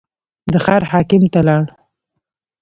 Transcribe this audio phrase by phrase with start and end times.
[0.51, 1.63] د ښار حاکم ته لاړ.